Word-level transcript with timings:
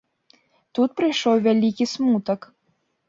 Тут 0.77 0.89
прыйшоў 1.01 1.35
вялікі 1.49 1.89
смутак. 1.95 2.39